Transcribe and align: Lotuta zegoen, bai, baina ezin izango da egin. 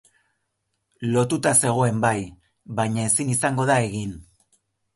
Lotuta 1.15 1.51
zegoen, 1.67 2.01
bai, 2.07 2.15
baina 2.81 3.07
ezin 3.11 3.33
izango 3.37 3.69
da 3.73 3.77
egin. 3.91 4.21